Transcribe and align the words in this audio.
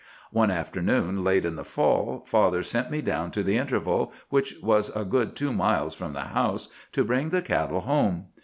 "One 0.31 0.49
afternoon 0.49 1.23
late 1.23 1.45
in 1.45 1.57
the 1.57 1.63
fall, 1.63 2.23
father 2.25 2.63
sent 2.63 2.89
me 2.89 3.03
down 3.03 3.29
to 3.33 3.43
the 3.43 3.55
interval, 3.57 4.11
which 4.29 4.55
was 4.63 4.89
a 4.95 5.05
good 5.05 5.35
two 5.35 5.53
miles 5.53 5.93
from 5.93 6.13
the 6.13 6.21
house, 6.33 6.69
to 6.93 7.03
bring 7.03 7.29
the 7.29 7.43
cattle 7.43 7.81
home. 7.81 8.25